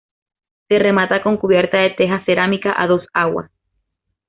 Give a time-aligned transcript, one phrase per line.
[0.67, 3.51] Se remata con cubierta de teja cerámica a dos aguas.